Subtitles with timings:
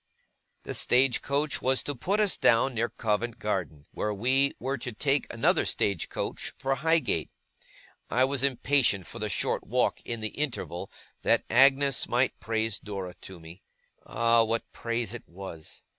[0.63, 4.91] The stage coach was to put us down near Covent Garden, where we were to
[4.91, 7.29] take another stage coach for Highgate.
[8.09, 10.89] I was impatient for the short walk in the interval,
[11.21, 13.61] that Agnes might praise Dora to me.
[14.03, 14.43] Ah!
[14.43, 15.83] what praise it was!